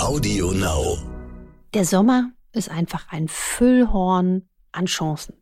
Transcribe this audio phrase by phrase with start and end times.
[0.00, 0.96] Audio Now.
[1.74, 5.34] Der Sommer ist einfach ein Füllhorn an Chancen.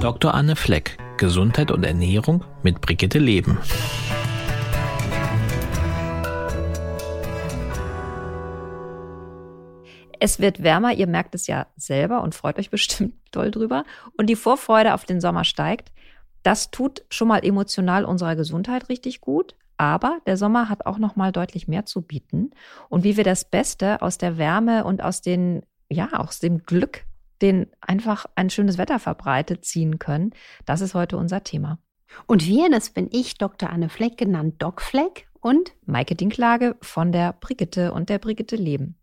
[0.00, 0.34] Dr.
[0.34, 3.58] Anne Fleck, Gesundheit und Ernährung mit Brigitte Leben.
[10.24, 13.84] Es wird wärmer, ihr merkt es ja selber und freut euch bestimmt doll drüber.
[14.16, 15.90] Und die Vorfreude auf den Sommer steigt.
[16.44, 19.56] Das tut schon mal emotional unserer Gesundheit richtig gut.
[19.78, 22.50] Aber der Sommer hat auch noch mal deutlich mehr zu bieten.
[22.88, 27.04] Und wie wir das Beste aus der Wärme und aus den, ja, aus dem Glück,
[27.40, 30.34] den einfach ein schönes Wetter verbreitet, ziehen können,
[30.66, 31.80] das ist heute unser Thema.
[32.28, 33.70] Und wir, das bin ich, Dr.
[33.70, 39.01] Anne Fleck, genannt Doc Fleck und Maike Dinklage von der Brigitte und der Brigitte Leben.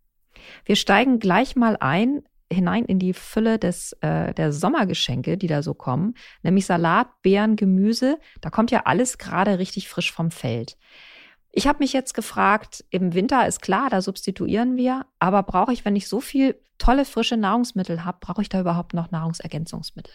[0.64, 2.22] Wir steigen gleich mal ein
[2.52, 7.56] hinein in die Fülle des, äh, der Sommergeschenke, die da so kommen, nämlich Salat, Beeren,
[7.56, 8.18] Gemüse.
[8.40, 10.76] Da kommt ja alles gerade richtig frisch vom Feld.
[11.52, 15.84] Ich habe mich jetzt gefragt, im Winter ist klar, da substituieren wir, aber brauche ich,
[15.84, 20.12] wenn ich so viel tolle frische Nahrungsmittel habe, brauche ich da überhaupt noch Nahrungsergänzungsmittel?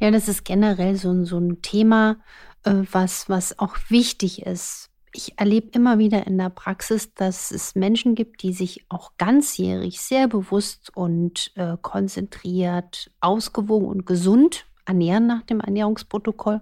[0.00, 2.18] Ja, das ist generell so, so ein Thema,
[2.64, 7.74] äh, was, was auch wichtig ist ich erlebe immer wieder in der Praxis, dass es
[7.74, 15.26] Menschen gibt, die sich auch ganzjährig sehr bewusst und äh, konzentriert, ausgewogen und gesund ernähren
[15.26, 16.60] nach dem Ernährungsprotokoll.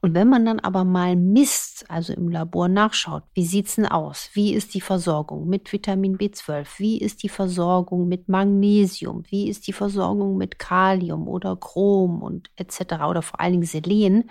[0.00, 3.86] Und wenn man dann aber mal misst, also im Labor nachschaut, wie sieht es denn
[3.86, 4.30] aus?
[4.32, 6.66] Wie ist die Versorgung mit Vitamin B12?
[6.78, 9.24] Wie ist die Versorgung mit Magnesium?
[9.28, 13.02] Wie ist die Versorgung mit Kalium oder Chrom und etc.
[13.08, 14.30] oder vor allen Dingen Selen?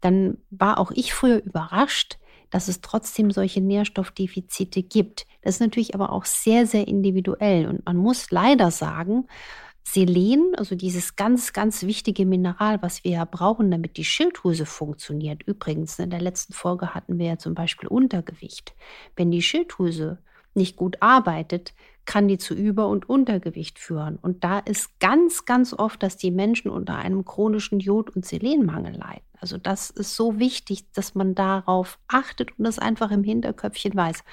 [0.00, 2.16] Dann war auch ich früher überrascht,
[2.50, 5.26] dass es trotzdem solche Nährstoffdefizite gibt.
[5.42, 7.66] Das ist natürlich aber auch sehr, sehr individuell.
[7.66, 9.26] Und man muss leider sagen,
[9.82, 15.42] Selen, also dieses ganz, ganz wichtige Mineral, was wir ja brauchen, damit die Schilddrüse funktioniert.
[15.42, 18.74] Übrigens, in der letzten Folge hatten wir ja zum Beispiel Untergewicht.
[19.16, 20.18] Wenn die Schilddrüse
[20.54, 21.74] nicht gut arbeitet,
[22.04, 24.16] kann die zu Über- und Untergewicht führen.
[24.20, 28.96] Und da ist ganz, ganz oft, dass die Menschen unter einem chronischen Jod- und Selenmangel
[28.96, 29.24] leiden.
[29.40, 34.24] Also das ist so wichtig, dass man darauf achtet und das einfach im Hinterköpfchen weiß.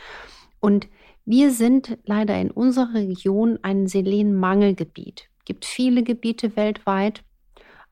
[0.59, 0.87] Und
[1.25, 5.29] wir sind leider in unserer Region ein Selenmangelgebiet.
[5.39, 7.23] Es gibt viele Gebiete weltweit,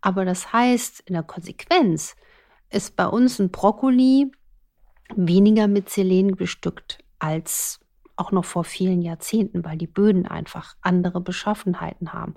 [0.02, 2.16] aber das heißt, in der Konsequenz
[2.70, 4.32] ist bei uns ein Brokkoli
[5.16, 7.80] weniger mit Selen bestückt als
[8.16, 12.36] auch noch vor vielen Jahrzehnten, weil die Böden einfach andere Beschaffenheiten haben.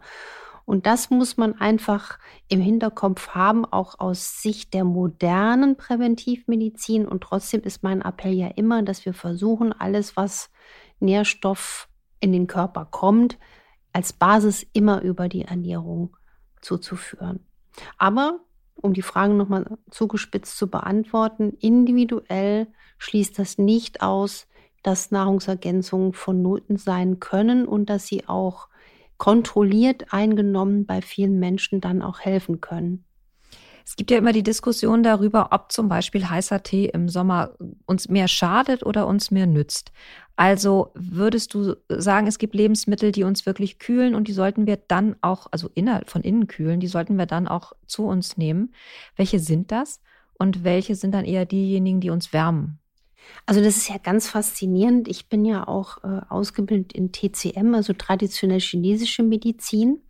[0.65, 2.19] Und das muss man einfach
[2.49, 7.09] im Hinterkopf haben, auch aus Sicht der modernen Präventivmedizin.
[7.09, 10.51] Und trotzdem ist mein Appell ja immer, dass wir versuchen, alles, was
[11.01, 11.89] Nährstoff
[12.21, 13.39] in den Körper kommt,
[13.95, 16.15] als Basis immer über die Ernährung
[16.61, 17.47] zuzuführen.
[17.97, 18.41] Aber
[18.75, 22.67] um die Fragen nochmal zugespitzt zu beantworten, individuell
[22.99, 24.48] schließt das nicht aus,
[24.83, 28.69] dass Nahrungsergänzungen vonnöten sein können und dass sie auch
[29.17, 33.05] kontrolliert eingenommen bei vielen Menschen dann auch helfen können.
[33.85, 37.55] Es gibt ja immer die Diskussion darüber, ob zum Beispiel heißer Tee im Sommer
[37.87, 39.93] uns mehr schadet oder uns mehr nützt.
[40.37, 44.77] Also würdest du sagen, es gibt Lebensmittel, die uns wirklich kühlen und die sollten wir
[44.77, 45.71] dann auch, also
[46.05, 48.75] von innen kühlen, die sollten wir dann auch zu uns nehmen.
[49.17, 50.03] Welche sind das
[50.39, 52.79] und welche sind dann eher diejenigen, die uns wärmen?
[53.47, 55.09] Also das ist ja ganz faszinierend.
[55.09, 60.03] Ich bin ja auch äh, ausgebildet in TCM, also traditionell chinesische Medizin.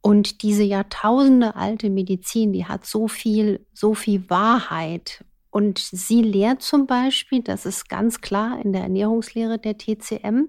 [0.00, 5.24] Und diese Jahrtausende alte Medizin, die hat so viel, so viel Wahrheit.
[5.50, 10.48] Und sie lehrt zum Beispiel, das ist ganz klar in der Ernährungslehre der TCM,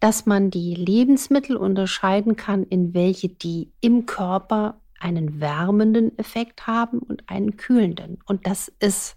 [0.00, 6.98] dass man die Lebensmittel unterscheiden kann, in welche die im Körper einen wärmenden Effekt haben
[6.98, 8.18] und einen kühlenden.
[8.26, 9.16] Und das ist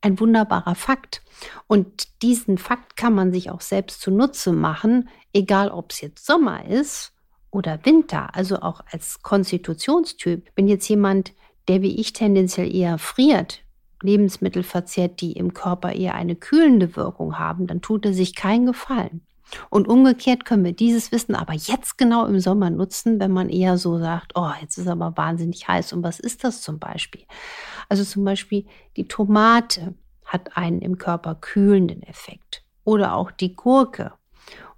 [0.00, 1.22] ein wunderbarer Fakt.
[1.66, 6.66] Und diesen Fakt kann man sich auch selbst zunutze machen, egal ob es jetzt Sommer
[6.66, 7.12] ist
[7.50, 10.54] oder Winter, also auch als Konstitutionstyp.
[10.54, 11.32] Bin jetzt jemand,
[11.68, 13.62] der wie ich tendenziell eher friert,
[14.02, 18.66] Lebensmittel verzehrt, die im Körper eher eine kühlende Wirkung haben, dann tut er sich keinen
[18.66, 19.22] Gefallen.
[19.68, 23.78] Und umgekehrt können wir dieses Wissen aber jetzt genau im Sommer nutzen, wenn man eher
[23.78, 25.92] so sagt, oh, jetzt ist aber wahnsinnig heiß.
[25.92, 27.22] Und was ist das zum Beispiel?
[27.90, 28.66] Also zum Beispiel
[28.96, 29.94] die Tomate
[30.24, 34.12] hat einen im Körper kühlenden Effekt oder auch die Gurke.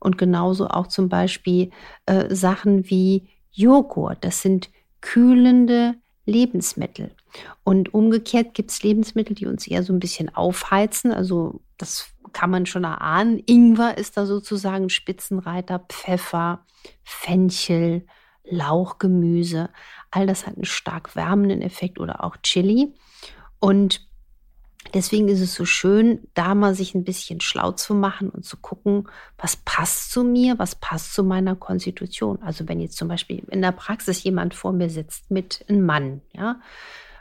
[0.00, 1.70] Und genauso auch zum Beispiel
[2.06, 4.24] äh, Sachen wie Joghurt.
[4.24, 4.70] Das sind
[5.00, 5.94] kühlende
[6.24, 7.14] Lebensmittel.
[7.64, 11.12] Und umgekehrt gibt es Lebensmittel, die uns eher so ein bisschen aufheizen.
[11.12, 13.42] Also das kann man schon erahnen.
[13.46, 16.64] Ingwer ist da sozusagen Spitzenreiter, Pfeffer,
[17.04, 18.06] Fenchel,
[18.44, 19.70] Lauchgemüse.
[20.10, 22.94] All das hat einen stark wärmenden Effekt oder auch Chili.
[23.60, 24.06] Und
[24.94, 28.56] deswegen ist es so schön, da mal sich ein bisschen schlau zu machen und zu
[28.56, 29.08] gucken,
[29.38, 32.42] was passt zu mir, was passt zu meiner Konstitution.
[32.42, 36.22] Also wenn jetzt zum Beispiel in der Praxis jemand vor mir sitzt mit einem Mann,
[36.32, 36.60] ja,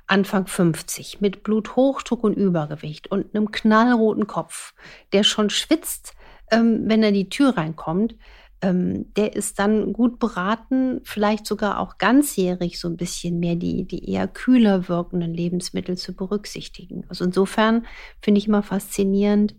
[0.07, 4.73] Anfang 50, mit Bluthochdruck und Übergewicht und einem knallroten Kopf,
[5.13, 6.15] der schon schwitzt,
[6.51, 8.15] ähm, wenn er die Tür reinkommt,
[8.63, 14.09] der ist dann gut beraten, vielleicht sogar auch ganzjährig so ein bisschen mehr die, die
[14.09, 17.03] eher kühler wirkenden Lebensmittel zu berücksichtigen.
[17.09, 17.87] Also insofern
[18.21, 19.55] finde ich immer faszinierend,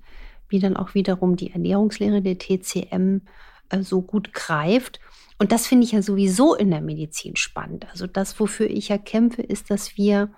[0.49, 3.23] wie dann auch wiederum die Ernährungslehre der TCM
[3.71, 5.01] äh, so gut greift.
[5.39, 7.89] Und das finde ich ja sowieso in der Medizin spannend.
[7.91, 10.31] Also das, wofür ich ja kämpfe, ist, dass wir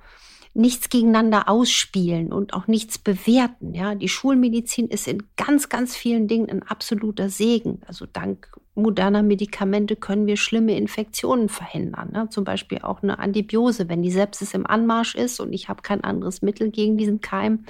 [0.55, 3.75] nichts gegeneinander ausspielen und auch nichts bewerten.
[3.75, 7.81] Ja, die Schulmedizin ist in ganz, ganz vielen Dingen ein absoluter Segen.
[7.87, 12.11] Also dank moderner Medikamente können wir schlimme Infektionen verhindern.
[12.13, 12.29] Ne?
[12.31, 13.89] Zum Beispiel auch eine Antibiose.
[13.89, 17.65] Wenn die Sepsis im Anmarsch ist und ich habe kein anderes Mittel gegen diesen Keim,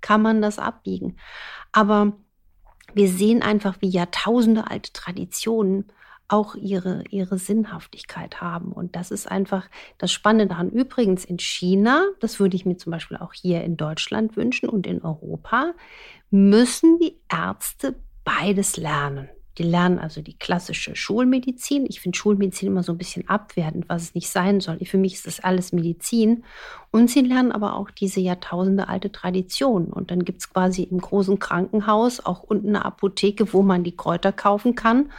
[0.00, 1.16] kann man das abbiegen.
[1.72, 2.14] Aber
[2.94, 5.92] wir sehen einfach, wie Jahrtausende alte Traditionen
[6.30, 8.72] auch ihre, ihre Sinnhaftigkeit haben.
[8.72, 9.68] Und das ist einfach
[9.98, 10.70] das Spannende daran.
[10.70, 14.86] Übrigens in China, das würde ich mir zum Beispiel auch hier in Deutschland wünschen und
[14.86, 15.72] in Europa,
[16.30, 19.28] müssen die Ärzte beides lernen.
[19.58, 21.84] Die lernen also die klassische Schulmedizin.
[21.88, 24.78] Ich finde Schulmedizin immer so ein bisschen abwertend, was es nicht sein soll.
[24.84, 26.44] Für mich ist das alles Medizin.
[26.92, 29.86] Und sie lernen aber auch diese Jahrtausende alte Tradition.
[29.86, 33.96] Und dann gibt es quasi im großen Krankenhaus auch unten eine Apotheke, wo man die
[33.96, 35.10] Kräuter kaufen kann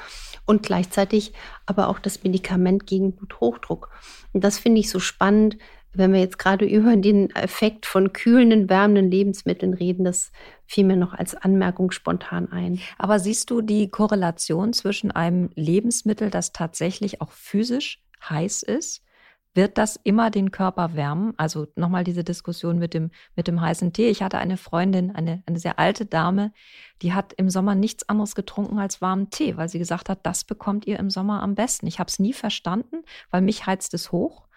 [0.46, 1.34] und gleichzeitig
[1.66, 3.90] aber auch das Medikament gegen Bluthochdruck.
[4.34, 5.58] Und das finde ich so spannend,
[5.94, 10.32] wenn wir jetzt gerade über den Effekt von kühlenden, wärmenden Lebensmitteln reden, das
[10.66, 12.80] fiel mir noch als Anmerkung spontan ein.
[12.98, 19.04] Aber siehst du die Korrelation zwischen einem Lebensmittel, das tatsächlich auch physisch heiß ist,
[19.54, 21.34] wird das immer den Körper wärmen?
[21.38, 24.10] Also nochmal diese Diskussion mit dem, mit dem heißen Tee.
[24.10, 26.54] Ich hatte eine Freundin, eine, eine sehr alte Dame,
[27.02, 30.44] die hat im Sommer nichts anderes getrunken als warmen Tee, weil sie gesagt hat, das
[30.44, 31.88] bekommt ihr im Sommer am besten.
[31.88, 34.48] Ich habe es nie verstanden, weil mich heizt es hoch.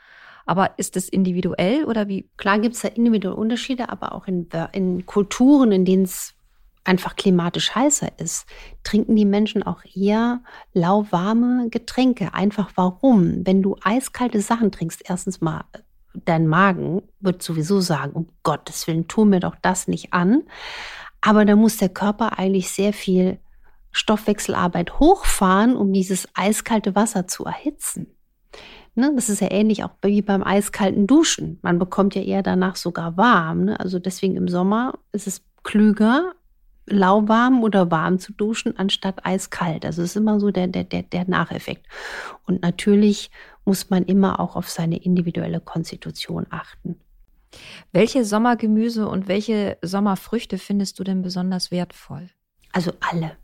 [0.47, 2.29] Aber ist es individuell oder wie?
[2.37, 6.35] Klar gibt es da individuelle Unterschiede, aber auch in, in Kulturen, in denen es
[6.85, 8.47] einfach klimatisch heißer ist,
[8.83, 10.43] trinken die Menschen auch eher
[10.73, 12.35] lauwarme Getränke.
[12.35, 13.47] Einfach warum?
[13.47, 15.65] Wenn du eiskalte Sachen trinkst, erstens mal,
[16.13, 20.43] dein Magen wird sowieso sagen, um Gottes Willen, tu mir doch das nicht an.
[21.21, 23.39] Aber da muss der Körper eigentlich sehr viel
[23.91, 28.09] Stoffwechselarbeit hochfahren, um dieses eiskalte Wasser zu erhitzen.
[28.97, 31.59] Ne, das ist ja ähnlich auch wie beim eiskalten Duschen.
[31.63, 33.65] Man bekommt ja eher danach sogar warm.
[33.65, 33.81] Ne?
[33.81, 36.33] Also deswegen im Sommer ist es klüger,
[36.87, 39.85] lauwarm oder warm zu duschen, anstatt eiskalt.
[39.85, 41.87] Also es ist immer so der, der, der, der Nacheffekt.
[42.47, 43.31] Und natürlich
[43.65, 46.97] muss man immer auch auf seine individuelle Konstitution achten.
[47.93, 52.29] Welche Sommergemüse und welche Sommerfrüchte findest du denn besonders wertvoll?
[52.73, 53.37] Also alle.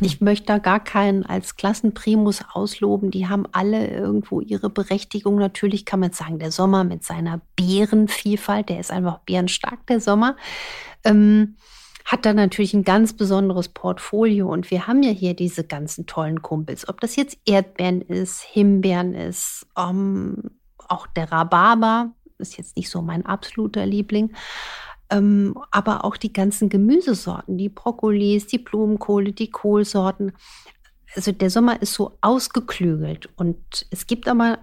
[0.00, 3.10] Ich möchte da gar keinen als Klassenprimus ausloben.
[3.10, 5.36] Die haben alle irgendwo ihre Berechtigung.
[5.36, 10.36] Natürlich kann man sagen, der Sommer mit seiner Beerenvielfalt, der ist einfach bärenstark, der Sommer.
[11.04, 11.56] Ähm,
[12.08, 14.50] hat da natürlich ein ganz besonderes Portfolio.
[14.50, 16.88] Und wir haben ja hier diese ganzen tollen Kumpels.
[16.88, 20.50] Ob das jetzt Erdbeeren ist, Himbeeren ist, um, ähm,
[20.88, 24.32] auch der Rhabarber ist jetzt nicht so mein absoluter Liebling.
[25.10, 30.32] Ähm, aber auch die ganzen Gemüsesorten, die Brokkolis, die Blumenkohle, die Kohlsorten.
[31.14, 33.28] Also der Sommer ist so ausgeklügelt.
[33.36, 34.60] Und es gibt aber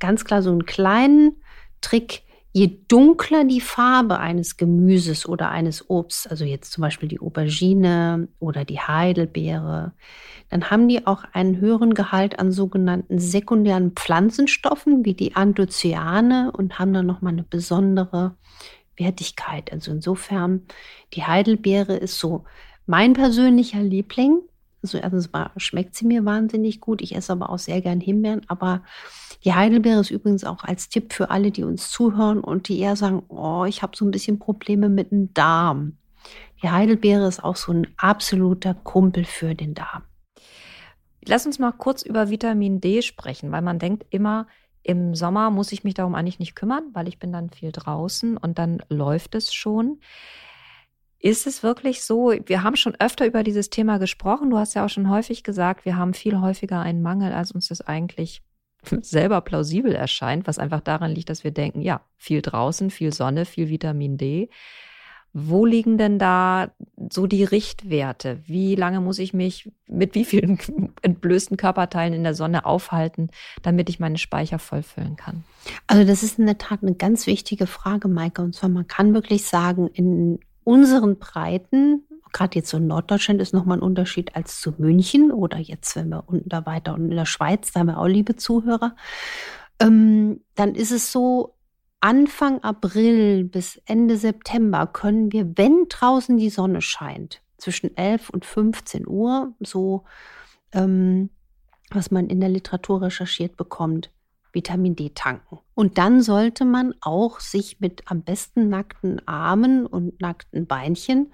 [0.00, 1.36] ganz klar so einen kleinen
[1.80, 7.20] Trick, Je dunkler die Farbe eines Gemüses oder eines Obsts, also jetzt zum Beispiel die
[7.20, 9.92] Aubergine oder die Heidelbeere,
[10.48, 16.78] dann haben die auch einen höheren Gehalt an sogenannten sekundären Pflanzenstoffen wie die Anthocyane und
[16.78, 18.34] haben dann nochmal eine besondere
[18.96, 19.70] Wertigkeit.
[19.72, 20.62] Also insofern,
[21.12, 22.44] die Heidelbeere ist so
[22.86, 24.40] mein persönlicher Liebling.
[24.82, 27.02] Also erstens mal schmeckt sie mir wahnsinnig gut.
[27.02, 28.82] Ich esse aber auch sehr gern Himbeeren, aber
[29.44, 32.96] die Heidelbeere ist übrigens auch als Tipp für alle, die uns zuhören und die eher
[32.96, 35.96] sagen, oh, ich habe so ein bisschen Probleme mit dem Darm.
[36.62, 40.02] Die Heidelbeere ist auch so ein absoluter Kumpel für den Darm.
[41.24, 44.46] Lass uns mal kurz über Vitamin D sprechen, weil man denkt immer,
[44.82, 48.36] im Sommer muss ich mich darum eigentlich nicht kümmern, weil ich bin dann viel draußen
[48.36, 50.00] und dann läuft es schon.
[51.20, 52.32] Ist es wirklich so?
[52.46, 54.50] Wir haben schon öfter über dieses Thema gesprochen.
[54.50, 57.68] Du hast ja auch schon häufig gesagt, wir haben viel häufiger einen Mangel, als uns
[57.68, 58.42] das eigentlich
[59.00, 63.44] selber plausibel erscheint, was einfach daran liegt, dass wir denken, ja, viel draußen, viel Sonne,
[63.44, 64.48] viel Vitamin D.
[65.32, 66.70] wo liegen denn da
[67.10, 68.40] so die Richtwerte?
[68.46, 70.58] Wie lange muss ich mich mit wie vielen
[71.02, 73.30] entblößten Körperteilen in der Sonne aufhalten,
[73.62, 75.42] damit ich meine Speicher vollfüllen kann?
[75.88, 78.40] Also das ist in der Tat eine ganz wichtige Frage, Maike.
[78.40, 83.54] Und zwar, man kann wirklich sagen, in unseren Breiten, gerade jetzt so in Norddeutschland ist
[83.54, 87.16] nochmal ein Unterschied als zu München oder jetzt, wenn wir unten da weiter und in
[87.16, 88.94] der Schweiz, da haben wir auch liebe Zuhörer,
[89.80, 91.54] ähm, dann ist es so,
[92.00, 98.44] Anfang April bis Ende September können wir, wenn draußen die Sonne scheint, zwischen 11 und
[98.44, 100.04] 15 Uhr, so
[100.72, 101.30] ähm,
[101.90, 104.10] was man in der Literatur recherchiert bekommt,
[104.52, 105.58] Vitamin D tanken.
[105.74, 111.32] Und dann sollte man auch sich mit am besten nackten Armen und nackten Beinchen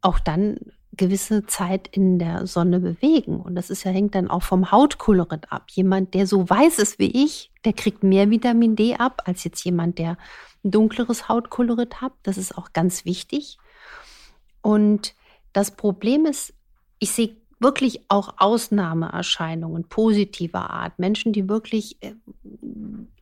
[0.00, 0.58] auch dann
[0.96, 3.40] gewisse Zeit in der Sonne bewegen.
[3.40, 5.66] Und das ist ja, hängt dann auch vom Hautkolorit ab.
[5.70, 9.64] Jemand, der so weiß ist wie ich, der kriegt mehr Vitamin D ab, als jetzt
[9.64, 10.16] jemand, der
[10.64, 12.12] ein dunkleres Hautkolorit hat.
[12.22, 13.58] Das ist auch ganz wichtig.
[14.62, 15.14] Und
[15.52, 16.54] das Problem ist,
[16.98, 20.98] ich sehe wirklich auch Ausnahmeerscheinungen positiver Art.
[20.98, 22.14] Menschen, die wirklich äh,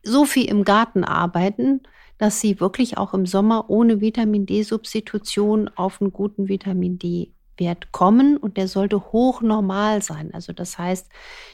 [0.03, 1.81] so viel im Garten arbeiten,
[2.17, 7.91] dass sie wirklich auch im Sommer ohne Vitamin D-Substitution auf einen guten Vitamin D Wert
[7.91, 10.33] kommen und der sollte hoch normal sein.
[10.33, 11.09] Also das heißt,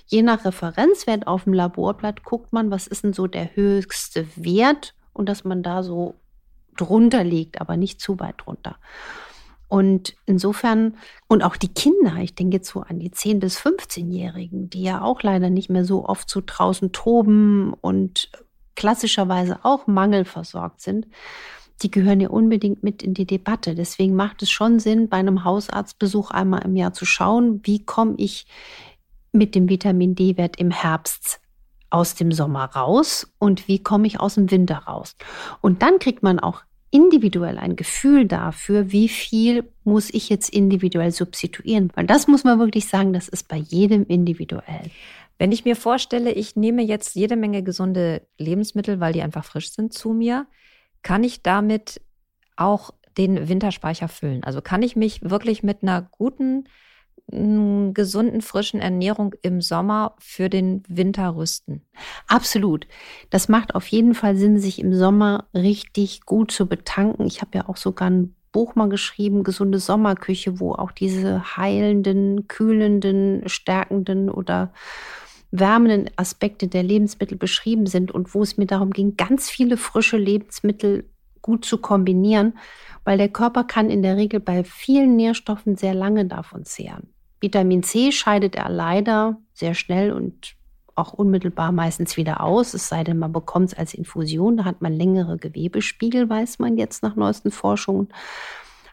[0.08, 4.96] je nach Referenzwert auf dem Laborblatt guckt man, was ist denn so der höchste Wert
[5.14, 6.16] und dass man da so
[6.78, 8.78] drunter liegt, aber nicht zu weit drunter.
[9.72, 10.98] Und insofern,
[11.30, 15.02] und auch die Kinder, ich denke jetzt so an die 10- bis 15-Jährigen, die ja
[15.02, 18.30] auch leider nicht mehr so oft so draußen toben und
[18.76, 21.08] klassischerweise auch mangelversorgt sind,
[21.84, 23.74] die gehören ja unbedingt mit in die Debatte.
[23.74, 28.16] Deswegen macht es schon Sinn, bei einem Hausarztbesuch einmal im Jahr zu schauen, wie komme
[28.18, 28.48] ich
[29.32, 31.40] mit dem Vitamin D-Wert im Herbst
[31.90, 35.16] aus dem Sommer raus und wie komme ich aus dem Winter raus.
[35.62, 41.12] Und dann kriegt man auch individuell ein Gefühl dafür, wie viel muss ich jetzt individuell
[41.12, 41.90] substituieren.
[41.96, 44.92] Weil das muss man wirklich sagen, das ist bei jedem individuell.
[45.40, 49.72] Wenn ich mir vorstelle, ich nehme jetzt jede Menge gesunde Lebensmittel, weil die einfach frisch
[49.72, 50.46] sind zu mir,
[51.02, 52.02] kann ich damit
[52.58, 54.44] auch den Winterspeicher füllen?
[54.44, 56.66] Also kann ich mich wirklich mit einer guten,
[57.94, 61.82] gesunden, frischen Ernährung im Sommer für den Winter rüsten?
[62.28, 62.88] Absolut.
[63.30, 67.26] Das macht auf jeden Fall Sinn, sich im Sommer richtig gut zu betanken.
[67.26, 72.48] Ich habe ja auch sogar ein Buch mal geschrieben, Gesunde Sommerküche, wo auch diese heilenden,
[72.48, 74.74] kühlenden, stärkenden oder
[75.52, 80.18] wärmenden Aspekte der Lebensmittel beschrieben sind und wo es mir darum ging, ganz viele frische
[80.18, 81.10] Lebensmittel
[81.42, 82.58] gut zu kombinieren,
[83.04, 87.10] weil der Körper kann in der Regel bei vielen Nährstoffen sehr lange davon zehren.
[87.42, 90.56] Vitamin C scheidet er leider sehr schnell und
[90.96, 94.82] auch unmittelbar meistens wieder aus, es sei denn, man bekommt es als Infusion, da hat
[94.82, 98.10] man längere Gewebespiegel, weiß man jetzt nach neuesten Forschungen.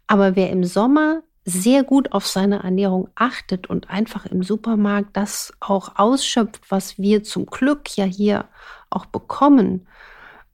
[0.07, 5.53] Aber wer im Sommer sehr gut auf seine Ernährung achtet und einfach im Supermarkt das
[5.61, 8.47] auch ausschöpft, was wir zum Glück ja hier
[8.91, 9.87] auch bekommen,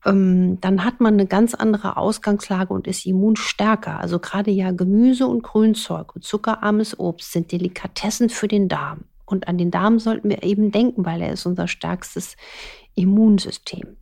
[0.05, 3.99] ähm, dann hat man eine ganz andere Ausgangslage und ist immunstärker.
[3.99, 9.05] Also gerade ja Gemüse und Grünzeug und zuckerarmes Obst sind Delikatessen für den Darm.
[9.25, 12.37] Und an den Darm sollten wir eben denken, weil er ist unser stärkstes
[12.93, 13.97] Immunsystem.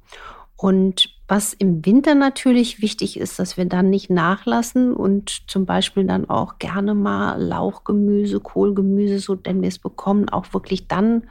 [0.57, 6.05] Und was im Winter natürlich wichtig ist, dass wir dann nicht nachlassen und zum Beispiel
[6.05, 11.23] dann auch gerne mal Lauchgemüse, Kohlgemüse, so denn wir es bekommen, auch wirklich dann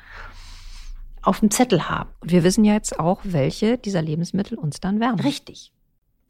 [1.22, 2.10] auf dem Zettel haben.
[2.20, 5.20] Und wir wissen ja jetzt auch, welche dieser Lebensmittel uns dann wärmen.
[5.20, 5.72] Richtig.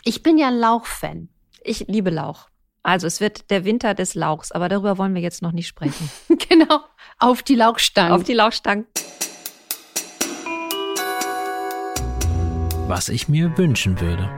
[0.04, 1.28] Ich bin ja Lauchfan.
[1.62, 2.48] Ich liebe Lauch.
[2.82, 6.10] Also es wird der Winter des Lauchs, aber darüber wollen wir jetzt noch nicht sprechen.
[6.48, 6.80] genau.
[7.18, 8.12] Auf die Lauchstangen.
[8.12, 8.86] Auf die Lauchstangen.
[12.92, 14.28] was ich mir wünschen würde.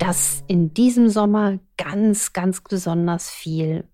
[0.00, 3.84] Dass in diesem Sommer ganz, ganz besonders viel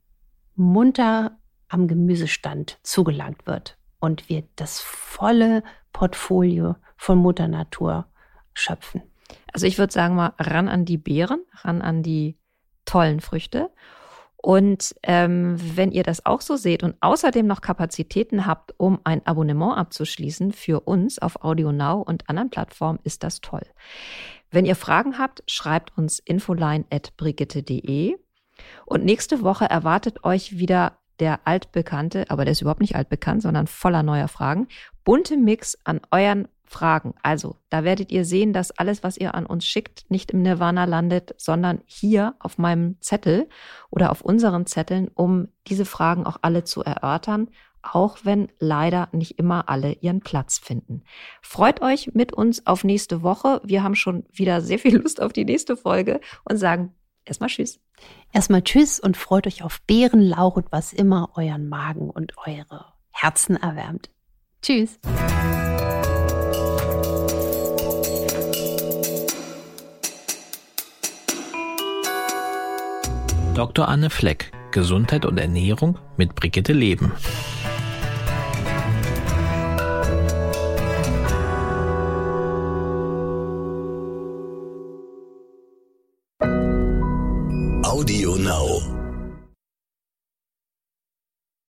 [0.54, 1.38] munter
[1.68, 8.06] am Gemüsestand zugelangt wird und wir das volle Portfolio von Mutter Natur
[8.52, 9.02] schöpfen.
[9.52, 12.38] Also ich würde sagen mal ran an die Beeren, ran an die
[12.84, 13.70] tollen Früchte
[14.44, 19.26] und ähm, wenn ihr das auch so seht und außerdem noch Kapazitäten habt, um ein
[19.26, 23.62] Abonnement abzuschließen für uns auf Audio Now und anderen Plattformen, ist das toll.
[24.50, 28.18] Wenn ihr Fragen habt, schreibt uns infoline.brigitte.de.
[28.84, 33.66] Und nächste Woche erwartet euch wieder der altbekannte, aber der ist überhaupt nicht altbekannt, sondern
[33.66, 34.68] voller neuer Fragen,
[35.04, 37.14] bunte Mix an euren Fragen.
[37.22, 40.84] Also, da werdet ihr sehen, dass alles, was ihr an uns schickt, nicht im Nirvana
[40.86, 43.48] landet, sondern hier auf meinem Zettel
[43.90, 47.48] oder auf unseren Zetteln, um diese Fragen auch alle zu erörtern,
[47.82, 51.04] auch wenn leider nicht immer alle ihren Platz finden.
[51.42, 53.60] Freut euch mit uns auf nächste Woche.
[53.62, 57.80] Wir haben schon wieder sehr viel Lust auf die nächste Folge und sagen erstmal Tschüss.
[58.32, 63.56] Erstmal Tschüss und freut euch auf Bärenlauch und was immer euren Magen und eure Herzen
[63.56, 64.10] erwärmt.
[64.62, 64.98] Tschüss.
[73.54, 73.86] Dr.
[73.86, 77.12] Anne Fleck, Gesundheit und Ernährung mit Brigitte Leben.